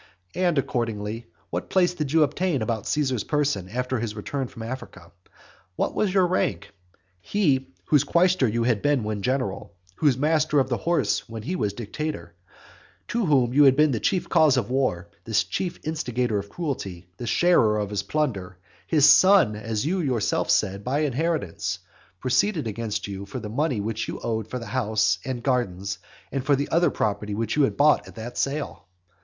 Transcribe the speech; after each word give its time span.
And 0.33 0.57
accordingly, 0.57 1.27
what 1.51 1.69
place 1.69 1.93
did 1.93 2.11
you 2.11 2.23
obtain 2.23 2.63
about 2.63 2.87
Caesar's 2.87 3.23
person 3.23 3.69
after 3.69 3.99
his 3.99 4.15
return 4.15 4.47
from 4.47 4.63
Africa? 4.63 5.11
What 5.75 5.93
was 5.93 6.11
your 6.11 6.25
rank? 6.25 6.71
He 7.21 7.67
whose 7.85 8.03
quaestor 8.03 8.47
you 8.47 8.63
had 8.63 8.81
been 8.81 9.03
when 9.03 9.21
general, 9.21 9.75
whose 9.97 10.17
master 10.17 10.57
of 10.59 10.69
the 10.69 10.77
horse 10.77 11.29
when 11.29 11.43
he 11.43 11.55
was 11.55 11.73
dictator, 11.73 12.33
to 13.09 13.27
whom 13.27 13.53
you 13.53 13.65
had 13.65 13.75
been 13.75 13.91
the 13.91 13.99
chief 13.99 14.27
cause 14.27 14.57
of 14.57 14.71
war, 14.71 15.07
the 15.25 15.35
chief 15.35 15.79
instigator 15.83 16.39
of 16.39 16.49
cruelty, 16.49 17.05
the 17.17 17.27
sharer 17.27 17.77
of 17.77 17.91
his 17.91 18.01
plunder, 18.01 18.57
his 18.87 19.07
son, 19.07 19.55
as 19.55 19.85
you 19.85 19.99
yourself 19.99 20.49
said, 20.49 20.83
by 20.83 21.01
inheritance, 21.01 21.77
proceeded 22.19 22.65
against 22.65 23.07
you 23.07 23.27
for 23.27 23.37
the 23.37 23.49
money 23.49 23.79
which 23.79 24.07
you 24.07 24.19
owed 24.21 24.47
for 24.47 24.57
the 24.57 24.65
house 24.65 25.19
and 25.23 25.43
gardens, 25.43 25.99
and 26.31 26.43
for 26.43 26.55
the 26.55 26.69
other 26.69 26.89
property 26.89 27.35
which 27.35 27.55
you 27.55 27.61
had 27.61 27.77
bought 27.77 28.07
at 28.07 28.15
that 28.15 28.35
sale. 28.35 28.87